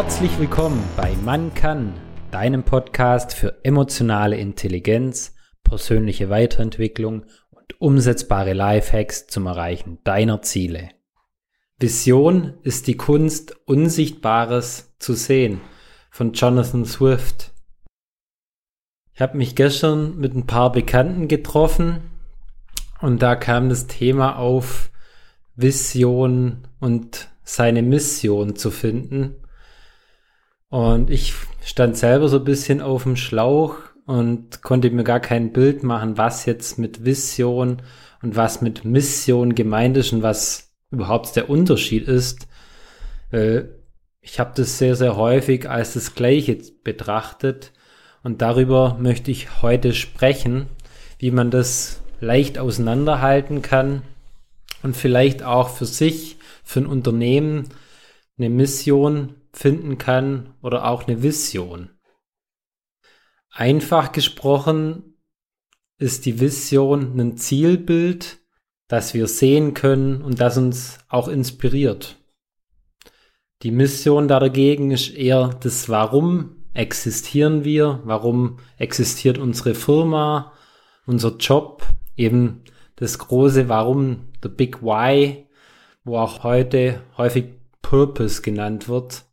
Herzlich 0.00 0.38
willkommen 0.38 0.80
bei 0.96 1.16
Man 1.24 1.54
kann, 1.54 1.92
deinem 2.30 2.62
Podcast 2.62 3.34
für 3.34 3.64
emotionale 3.64 4.36
Intelligenz, 4.36 5.34
persönliche 5.64 6.30
Weiterentwicklung 6.30 7.24
und 7.50 7.80
umsetzbare 7.80 8.52
Lifehacks 8.52 9.26
zum 9.26 9.46
Erreichen 9.46 9.98
deiner 10.04 10.40
Ziele. 10.40 10.90
Vision 11.80 12.54
ist 12.62 12.86
die 12.86 12.96
Kunst, 12.96 13.56
Unsichtbares 13.66 14.94
zu 15.00 15.14
sehen 15.14 15.60
von 16.12 16.32
Jonathan 16.32 16.84
Swift. 16.84 17.52
Ich 19.14 19.20
habe 19.20 19.36
mich 19.36 19.56
gestern 19.56 20.16
mit 20.16 20.32
ein 20.32 20.46
paar 20.46 20.70
Bekannten 20.70 21.26
getroffen 21.26 22.02
und 23.00 23.20
da 23.20 23.34
kam 23.34 23.68
das 23.68 23.88
Thema 23.88 24.38
auf, 24.38 24.92
Vision 25.56 26.68
und 26.78 27.30
seine 27.42 27.82
Mission 27.82 28.54
zu 28.54 28.70
finden. 28.70 29.34
Und 30.70 31.10
ich 31.10 31.34
stand 31.64 31.96
selber 31.96 32.28
so 32.28 32.38
ein 32.38 32.44
bisschen 32.44 32.80
auf 32.80 33.04
dem 33.04 33.16
Schlauch 33.16 33.76
und 34.04 34.62
konnte 34.62 34.90
mir 34.90 35.04
gar 35.04 35.20
kein 35.20 35.52
Bild 35.52 35.82
machen, 35.82 36.18
was 36.18 36.46
jetzt 36.46 36.78
mit 36.78 37.04
Vision 37.04 37.82
und 38.22 38.36
was 38.36 38.60
mit 38.60 38.84
Mission 38.84 39.54
gemeint 39.54 39.96
ist 39.96 40.12
und 40.12 40.22
was 40.22 40.74
überhaupt 40.90 41.34
der 41.36 41.48
Unterschied 41.48 42.06
ist. 42.06 42.48
Ich 44.20 44.40
habe 44.40 44.52
das 44.56 44.78
sehr, 44.78 44.94
sehr 44.94 45.16
häufig 45.16 45.68
als 45.68 45.94
das 45.94 46.14
Gleiche 46.14 46.58
betrachtet 46.84 47.72
und 48.22 48.42
darüber 48.42 48.96
möchte 49.00 49.30
ich 49.30 49.62
heute 49.62 49.94
sprechen, 49.94 50.66
wie 51.18 51.30
man 51.30 51.50
das 51.50 52.00
leicht 52.20 52.58
auseinanderhalten 52.58 53.62
kann 53.62 54.02
und 54.82 54.96
vielleicht 54.96 55.42
auch 55.42 55.68
für 55.68 55.86
sich, 55.86 56.36
für 56.64 56.80
ein 56.80 56.86
Unternehmen 56.86 57.68
eine 58.38 58.50
Mission 58.50 59.34
finden 59.52 59.98
kann 59.98 60.54
oder 60.62 60.86
auch 60.86 61.06
eine 61.06 61.22
Vision. 61.22 61.90
Einfach 63.50 64.12
gesprochen 64.12 65.18
ist 65.98 66.26
die 66.26 66.40
Vision 66.40 67.18
ein 67.18 67.36
Zielbild, 67.36 68.38
das 68.86 69.14
wir 69.14 69.26
sehen 69.26 69.74
können 69.74 70.22
und 70.22 70.40
das 70.40 70.56
uns 70.56 70.98
auch 71.08 71.28
inspiriert. 71.28 72.16
Die 73.62 73.72
Mission 73.72 74.28
dagegen 74.28 74.92
ist 74.92 75.10
eher 75.10 75.48
das 75.48 75.88
Warum 75.88 76.58
existieren 76.74 77.64
wir, 77.64 78.00
warum 78.04 78.58
existiert 78.76 79.36
unsere 79.36 79.74
Firma, 79.74 80.52
unser 81.06 81.36
Job, 81.38 81.84
eben 82.16 82.62
das 82.94 83.18
große 83.18 83.68
Warum, 83.68 84.28
the 84.42 84.48
Big 84.48 84.82
Why, 84.82 85.48
wo 86.04 86.18
auch 86.18 86.44
heute 86.44 87.02
häufig 87.16 87.46
Purpose 87.82 88.42
genannt 88.42 88.88
wird. 88.88 89.24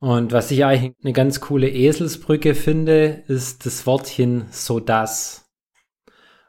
Und 0.00 0.32
was 0.32 0.50
ich 0.50 0.64
eigentlich 0.64 0.94
eine 1.02 1.12
ganz 1.12 1.40
coole 1.40 1.68
Eselsbrücke 1.68 2.54
finde, 2.54 3.22
ist 3.28 3.66
das 3.66 3.86
Wortchen 3.86 4.46
so 4.50 4.80
das. 4.80 5.50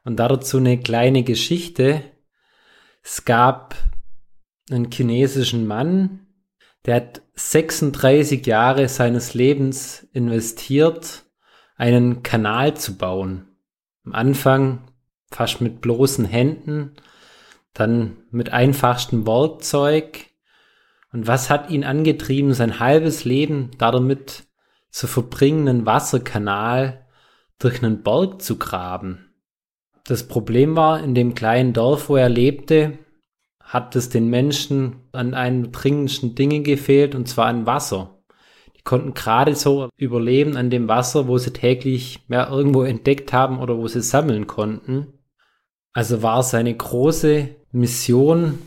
Und 0.03 0.17
dazu 0.17 0.57
eine 0.57 0.79
kleine 0.79 1.23
Geschichte. 1.23 2.01
Es 3.03 3.25
gab 3.25 3.75
einen 4.69 4.89
chinesischen 4.89 5.67
Mann, 5.67 6.27
der 6.85 6.95
hat 6.95 7.21
36 7.35 8.45
Jahre 8.45 8.87
seines 8.87 9.33
Lebens 9.33 10.07
investiert, 10.13 11.25
einen 11.75 12.23
Kanal 12.23 12.75
zu 12.75 12.97
bauen. 12.97 13.47
Am 14.05 14.13
Anfang 14.13 14.91
fast 15.29 15.61
mit 15.61 15.81
bloßen 15.81 16.25
Händen, 16.25 16.95
dann 17.73 18.17
mit 18.31 18.51
einfachstem 18.51 19.27
Werkzeug. 19.27 20.30
Und 21.11 21.27
was 21.27 21.49
hat 21.49 21.69
ihn 21.69 21.83
angetrieben, 21.83 22.53
sein 22.53 22.79
halbes 22.79 23.25
Leben 23.25 23.71
damit 23.77 24.43
zu 24.89 25.07
verbringen, 25.07 25.67
einen 25.67 25.85
Wasserkanal 25.85 27.05
durch 27.59 27.83
einen 27.83 28.03
Berg 28.03 28.41
zu 28.41 28.57
graben? 28.57 29.33
Das 30.05 30.27
Problem 30.27 30.75
war, 30.75 31.03
in 31.03 31.13
dem 31.13 31.35
kleinen 31.35 31.73
Dorf, 31.73 32.09
wo 32.09 32.15
er 32.15 32.29
lebte, 32.29 32.97
hat 33.59 33.95
es 33.95 34.09
den 34.09 34.29
Menschen 34.29 34.95
an 35.11 35.33
einem 35.33 35.71
dringendsten 35.71 36.35
Dinge 36.35 36.61
gefehlt, 36.61 37.15
und 37.15 37.27
zwar 37.27 37.47
an 37.47 37.65
Wasser. 37.65 38.21
Die 38.75 38.81
konnten 38.83 39.13
gerade 39.13 39.55
so 39.55 39.89
überleben 39.95 40.57
an 40.57 40.69
dem 40.69 40.87
Wasser, 40.87 41.27
wo 41.27 41.37
sie 41.37 41.53
täglich 41.53 42.23
mehr 42.27 42.49
irgendwo 42.49 42.83
entdeckt 42.83 43.31
haben 43.31 43.59
oder 43.59 43.77
wo 43.77 43.87
sie 43.87 44.01
sammeln 44.01 44.47
konnten. 44.47 45.13
Also 45.93 46.23
war 46.23 46.41
seine 46.41 46.75
große 46.75 47.49
Mission, 47.71 48.59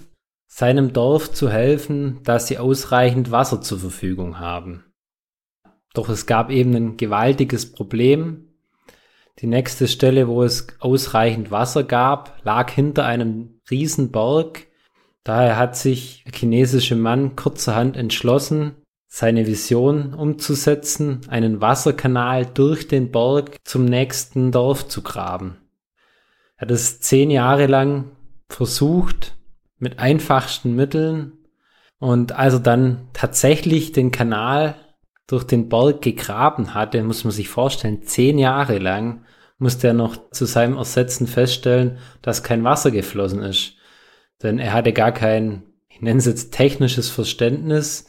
seinem 0.54 0.92
Dorf 0.92 1.32
zu 1.32 1.50
helfen, 1.50 2.20
dass 2.22 2.46
sie 2.46 2.58
ausreichend 2.58 3.30
Wasser 3.30 3.60
zur 3.60 3.80
Verfügung 3.80 4.38
haben. 4.38 4.84
Doch 5.94 6.08
es 6.08 6.26
gab 6.26 6.50
eben 6.50 6.74
ein 6.74 6.96
gewaltiges 6.96 7.72
Problem. 7.72 8.54
Die 9.40 9.46
nächste 9.46 9.88
Stelle, 9.88 10.28
wo 10.28 10.42
es 10.42 10.68
ausreichend 10.78 11.50
Wasser 11.50 11.82
gab, 11.82 12.40
lag 12.44 12.70
hinter 12.70 13.04
einem 13.04 13.60
Riesenberg. 13.70 14.66
Daher 15.24 15.56
hat 15.56 15.76
sich 15.76 16.22
der 16.24 16.34
chinesische 16.34 16.94
Mann 16.94 17.34
kurzerhand 17.34 17.96
entschlossen, 17.96 18.76
seine 19.08 19.46
Vision 19.46 20.14
umzusetzen, 20.14 21.22
einen 21.28 21.60
Wasserkanal 21.60 22.46
durch 22.46 22.86
den 22.86 23.10
Berg 23.10 23.56
zum 23.64 23.86
nächsten 23.86 24.52
Dorf 24.52 24.86
zu 24.86 25.02
graben 25.02 25.56
hat 26.56 26.70
es 26.70 27.00
zehn 27.00 27.30
Jahre 27.30 27.66
lang 27.66 28.10
versucht 28.48 29.36
mit 29.84 29.98
einfachsten 29.98 30.74
Mitteln 30.74 31.32
und 31.98 32.32
als 32.32 32.54
er 32.54 32.60
dann 32.60 33.08
tatsächlich 33.12 33.92
den 33.92 34.10
Kanal 34.10 34.76
durch 35.26 35.44
den 35.44 35.68
Berg 35.68 36.00
gegraben 36.00 36.72
hatte, 36.74 37.02
muss 37.02 37.22
man 37.24 37.32
sich 37.32 37.50
vorstellen, 37.50 38.02
zehn 38.02 38.38
Jahre 38.38 38.78
lang 38.78 39.24
musste 39.58 39.88
er 39.88 39.92
noch 39.92 40.30
zu 40.30 40.46
seinem 40.46 40.78
Ersetzen 40.78 41.26
feststellen, 41.26 41.98
dass 42.22 42.42
kein 42.42 42.64
Wasser 42.64 42.90
geflossen 42.90 43.42
ist. 43.42 43.74
Denn 44.42 44.58
er 44.58 44.72
hatte 44.72 44.94
gar 44.94 45.12
kein, 45.12 45.64
ich 45.88 46.00
nenne 46.00 46.18
es 46.18 46.24
jetzt 46.24 46.52
technisches 46.52 47.10
Verständnis, 47.10 48.06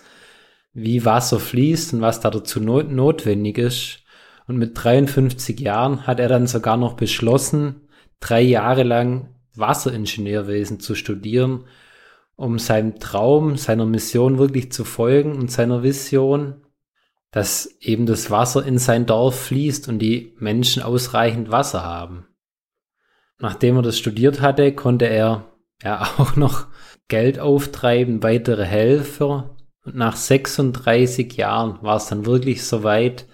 wie 0.73 1.03
Wasser 1.03 1.39
fließt 1.39 1.93
und 1.93 2.01
was 2.01 2.21
da 2.21 2.29
dazu 2.29 2.61
not 2.61 2.89
notwendig 2.89 3.57
ist. 3.57 3.99
Und 4.47 4.57
mit 4.57 4.71
53 4.81 5.59
Jahren 5.59 6.07
hat 6.07 6.21
er 6.21 6.29
dann 6.29 6.47
sogar 6.47 6.77
noch 6.77 6.93
beschlossen, 6.93 7.87
drei 8.21 8.41
Jahre 8.41 8.83
lang 8.83 9.34
Wasseringenieurwesen 9.57 10.79
zu 10.79 10.95
studieren, 10.95 11.65
um 12.35 12.59
seinem 12.59 12.99
Traum, 12.99 13.57
seiner 13.57 13.85
Mission 13.85 14.37
wirklich 14.37 14.71
zu 14.71 14.83
folgen 14.83 15.35
und 15.35 15.51
seiner 15.51 15.83
Vision, 15.83 16.61
dass 17.31 17.65
eben 17.81 18.05
das 18.05 18.31
Wasser 18.31 18.65
in 18.65 18.77
sein 18.77 19.05
Dorf 19.05 19.39
fließt 19.47 19.87
und 19.89 19.99
die 19.99 20.35
Menschen 20.39 20.83
ausreichend 20.83 21.51
Wasser 21.51 21.83
haben. 21.83 22.27
Nachdem 23.39 23.75
er 23.77 23.81
das 23.81 23.97
studiert 23.97 24.41
hatte, 24.41 24.73
konnte 24.73 25.05
er 25.05 25.51
ja 25.83 26.01
auch 26.17 26.35
noch 26.35 26.67
Geld 27.07 27.39
auftreiben, 27.39 28.23
weitere 28.23 28.63
Helfer. 28.63 29.55
Und 29.83 29.95
nach 29.95 30.15
36 30.15 31.35
Jahren 31.35 31.81
war 31.81 31.97
es 31.97 32.07
dann 32.07 32.25
wirklich 32.25 32.63
so 32.63 32.83
weit, 32.83 33.27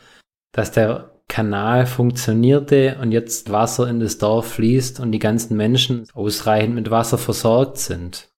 dass 0.52 0.72
der 0.72 1.11
Kanal 1.32 1.86
funktionierte 1.86 2.98
und 3.02 3.14
jetzt 3.14 3.54
Wasser 3.54 3.88
in 3.88 4.02
das 4.02 4.18
Dorf 4.18 4.52
fließt 4.56 5.00
und 5.00 5.14
die 5.14 5.20
ganzen 5.20 5.56
Menschen 5.56 6.06
ausreichend 6.14 6.76
mit 6.76 6.92
Wasser 6.92 7.18
versorgt 7.18 7.78
sind. 7.78 8.30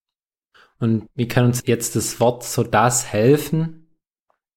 Und 0.78 1.08
wie 1.16 1.26
kann 1.26 1.46
uns 1.46 1.64
jetzt 1.66 1.96
das 1.96 2.20
Wort 2.20 2.44
so 2.44 2.62
das 2.62 3.12
helfen? 3.12 3.88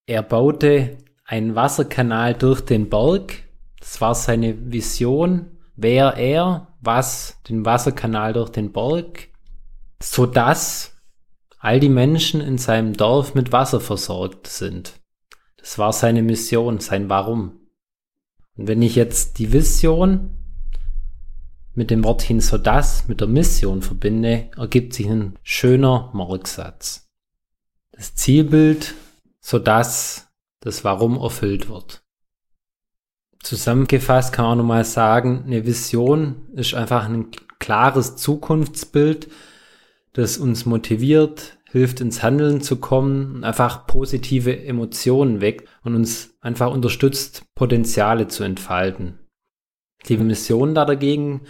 Er 0.06 0.22
baute 0.22 0.98
einen 1.24 1.56
Wasserkanal 1.56 2.32
durch 2.34 2.60
den 2.60 2.88
Berg. 2.88 3.42
Das 3.80 4.00
war 4.00 4.14
seine 4.14 4.72
Vision. 4.72 5.58
Wer 5.74 6.14
er, 6.14 6.68
was, 6.80 7.42
den 7.48 7.64
Wasserkanal 7.64 8.34
durch 8.34 8.50
den 8.50 8.70
Berg, 8.70 9.30
so 10.00 10.26
dass 10.26 10.94
all 11.58 11.80
die 11.80 11.88
Menschen 11.88 12.40
in 12.40 12.56
seinem 12.56 12.92
Dorf 12.92 13.34
mit 13.34 13.50
Wasser 13.50 13.80
versorgt 13.80 14.46
sind. 14.46 14.92
Das 15.56 15.76
war 15.76 15.92
seine 15.92 16.22
Mission, 16.22 16.78
sein 16.78 17.08
Warum. 17.10 17.58
Und 18.58 18.66
wenn 18.66 18.82
ich 18.82 18.96
jetzt 18.96 19.38
die 19.38 19.52
Vision 19.52 20.30
mit 21.74 21.90
dem 21.90 22.02
Wortchen 22.02 22.40
so 22.40 22.58
das 22.58 23.06
mit 23.06 23.20
der 23.20 23.28
Mission 23.28 23.82
verbinde, 23.82 24.50
ergibt 24.56 24.94
sich 24.94 25.06
ein 25.06 25.38
schöner 25.44 26.10
Merksatz. 26.12 27.08
Das 27.92 28.16
Zielbild, 28.16 28.94
so 29.40 29.60
dass 29.60 30.28
das 30.60 30.82
Warum 30.82 31.16
erfüllt 31.18 31.68
wird. 31.68 32.02
Zusammengefasst 33.44 34.32
kann 34.32 34.46
man 34.46 34.58
nochmal 34.58 34.84
sagen, 34.84 35.44
eine 35.46 35.64
Vision 35.64 36.48
ist 36.54 36.74
einfach 36.74 37.08
ein 37.08 37.30
klares 37.60 38.16
Zukunftsbild, 38.16 39.28
das 40.14 40.36
uns 40.36 40.66
motiviert, 40.66 41.57
hilft 41.70 42.00
ins 42.00 42.22
Handeln 42.22 42.62
zu 42.62 42.76
kommen 42.76 43.36
und 43.36 43.44
einfach 43.44 43.86
positive 43.86 44.64
Emotionen 44.64 45.40
weckt 45.40 45.68
und 45.84 45.94
uns 45.94 46.36
einfach 46.40 46.72
unterstützt, 46.72 47.44
Potenziale 47.54 48.28
zu 48.28 48.42
entfalten. 48.42 49.18
Die 50.08 50.16
Mission 50.16 50.74
da 50.74 50.84
dagegen 50.84 51.42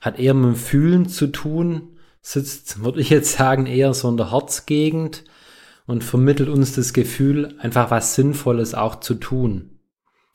hat 0.00 0.18
eher 0.18 0.34
mit 0.34 0.44
dem 0.44 0.56
Fühlen 0.56 1.08
zu 1.08 1.28
tun, 1.28 1.98
sitzt, 2.20 2.84
würde 2.84 3.00
ich 3.00 3.08
jetzt 3.08 3.32
sagen, 3.32 3.66
eher 3.66 3.94
so 3.94 4.08
in 4.08 4.18
der 4.18 4.32
Herzgegend 4.32 5.24
und 5.86 6.04
vermittelt 6.04 6.50
uns 6.50 6.74
das 6.74 6.92
Gefühl, 6.92 7.56
einfach 7.58 7.90
was 7.90 8.14
Sinnvolles 8.14 8.74
auch 8.74 9.00
zu 9.00 9.14
tun. 9.14 9.78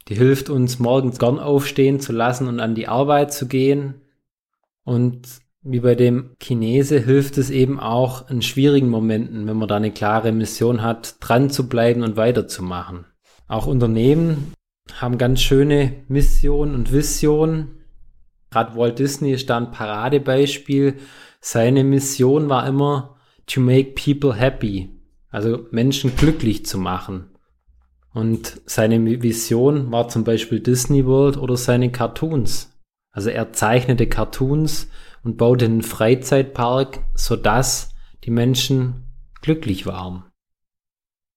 Die 0.07 0.15
hilft 0.15 0.49
uns 0.49 0.79
morgens 0.79 1.19
gern 1.19 1.37
aufstehen 1.37 1.99
zu 1.99 2.13
lassen 2.13 2.47
und 2.47 2.59
an 2.59 2.73
die 2.73 2.87
Arbeit 2.87 3.31
zu 3.31 3.47
gehen. 3.47 4.01
Und 4.83 5.27
wie 5.61 5.81
bei 5.81 5.95
dem 5.95 6.35
Chinese 6.41 6.99
hilft 6.99 7.37
es 7.37 7.49
eben 7.49 7.79
auch 7.79 8.29
in 8.29 8.41
schwierigen 8.41 8.89
Momenten, 8.89 9.47
wenn 9.47 9.57
man 9.57 9.67
da 9.67 9.75
eine 9.75 9.91
klare 9.91 10.31
Mission 10.31 10.81
hat, 10.81 11.17
dran 11.19 11.49
zu 11.49 11.67
bleiben 11.67 12.03
und 12.03 12.15
weiterzumachen. 12.15 13.05
Auch 13.47 13.67
Unternehmen 13.67 14.53
haben 14.93 15.17
ganz 15.17 15.41
schöne 15.41 16.03
Missionen 16.07 16.75
und 16.75 16.93
Visionen. 16.93 17.81
Gerade 18.51 18.75
Walt 18.75 18.99
Disney 18.99 19.33
ist 19.33 19.49
da 19.49 19.57
ein 19.57 19.71
Paradebeispiel. 19.71 20.95
Seine 21.41 21.83
Mission 21.83 22.49
war 22.49 22.65
immer 22.65 23.17
to 23.45 23.59
make 23.59 23.93
people 23.93 24.33
happy, 24.33 24.89
also 25.29 25.67
Menschen 25.71 26.15
glücklich 26.15 26.65
zu 26.65 26.77
machen. 26.77 27.31
Und 28.13 28.61
seine 28.65 29.03
Vision 29.21 29.91
war 29.91 30.07
zum 30.07 30.23
Beispiel 30.23 30.59
Disney 30.59 31.05
World 31.05 31.37
oder 31.37 31.57
seine 31.57 31.91
Cartoons. 31.91 32.71
Also 33.11 33.29
er 33.29 33.53
zeichnete 33.53 34.07
Cartoons 34.07 34.89
und 35.23 35.37
baute 35.37 35.65
einen 35.65 35.81
Freizeitpark, 35.81 36.99
sodass 37.15 37.95
die 38.23 38.31
Menschen 38.31 39.05
glücklich 39.41 39.85
waren. 39.85 40.23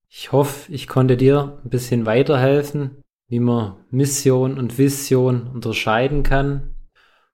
Ich 0.09 0.33
hoffe, 0.33 0.71
ich 0.71 0.89
konnte 0.89 1.17
dir 1.17 1.59
ein 1.65 1.71
bisschen 1.71 2.05
weiterhelfen, 2.05 3.03
wie 3.29 3.41
man 3.41 3.77
Mission 3.91 4.59
und 4.59 4.77
Vision 4.77 5.47
unterscheiden 5.47 6.23
kann 6.23 6.75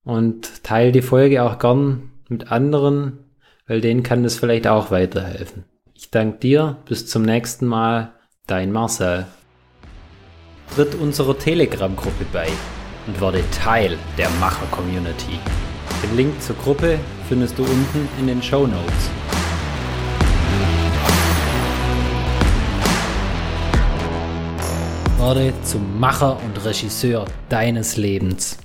und 0.05 0.63
teile 0.63 0.93
die 0.93 1.03
Folge 1.03 1.43
auch 1.43 1.59
gern 1.59 2.13
mit 2.29 2.53
anderen, 2.53 3.19
weil 3.67 3.81
denen 3.81 4.03
kann 4.03 4.25
es 4.25 4.39
vielleicht 4.39 4.69
auch 4.69 4.91
weiterhelfen. 4.91 5.65
Ich 5.95 6.11
danke 6.11 6.39
dir, 6.39 6.77
bis 6.87 7.09
zum 7.09 7.23
nächsten 7.23 7.67
Mal, 7.67 8.13
dein 8.47 8.71
Marcel. 8.71 9.27
Tritt 10.75 10.95
unserer 10.95 11.37
Telegram-Gruppe 11.37 12.27
bei 12.33 12.49
und 13.09 13.21
werde 13.21 13.43
Teil 13.51 13.99
der 14.17 14.31
Macher-Community. 14.39 15.41
Den 16.03 16.17
Link 16.17 16.43
zur 16.43 16.57
Gruppe 16.57 16.99
findest 17.29 17.59
du 17.59 17.63
unten 17.63 18.09
in 18.21 18.27
den 18.27 18.43
Show 18.43 18.67
Notes. 18.67 19.11
Werde 25.19 25.53
zum 25.63 25.99
Macher 25.99 26.39
und 26.45 26.65
Regisseur 26.65 27.27
deines 27.49 27.97
Lebens. 27.97 28.59